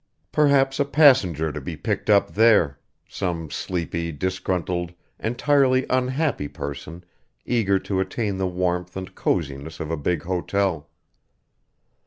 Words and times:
Perhaps 0.31 0.79
a 0.79 0.85
passenger 0.85 1.51
to 1.51 1.61
be 1.61 1.77
picked 1.77 2.09
up 2.09 2.31
there 2.33 2.79
some 3.07 3.51
sleepy, 3.51 4.11
disgruntled, 4.11 4.93
entirely 5.19 5.85
unhappy 5.91 6.47
person 6.47 7.03
eager 7.45 7.77
to 7.77 7.99
attain 7.99 8.37
the 8.37 8.47
warmth 8.47 8.97
and 8.97 9.13
coziness 9.13 9.79
of 9.79 9.91
a 9.91 9.97
big 9.97 10.23
hotel. 10.23 10.89